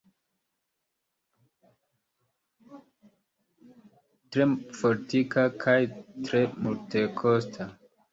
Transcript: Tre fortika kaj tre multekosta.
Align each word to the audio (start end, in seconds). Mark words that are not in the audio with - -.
Tre 4.35 4.47
fortika 4.79 5.43
kaj 5.65 5.77
tre 6.31 6.41
multekosta. 6.63 7.69